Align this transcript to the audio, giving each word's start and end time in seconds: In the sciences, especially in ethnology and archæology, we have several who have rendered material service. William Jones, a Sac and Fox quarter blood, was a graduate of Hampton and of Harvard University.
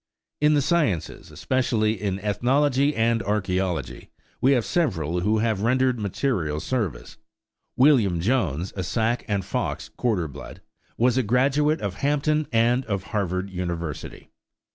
In 0.39 0.55
the 0.55 0.63
sciences, 0.63 1.29
especially 1.29 2.01
in 2.01 2.17
ethnology 2.21 2.95
and 2.95 3.21
archæology, 3.21 4.07
we 4.41 4.53
have 4.53 4.65
several 4.65 5.19
who 5.19 5.37
have 5.37 5.61
rendered 5.61 5.99
material 5.99 6.59
service. 6.59 7.17
William 7.75 8.19
Jones, 8.19 8.73
a 8.75 8.81
Sac 8.81 9.23
and 9.27 9.45
Fox 9.45 9.89
quarter 9.89 10.27
blood, 10.27 10.61
was 10.97 11.19
a 11.19 11.21
graduate 11.21 11.81
of 11.81 11.97
Hampton 11.97 12.47
and 12.51 12.83
of 12.85 13.03
Harvard 13.13 13.51
University. 13.51 14.31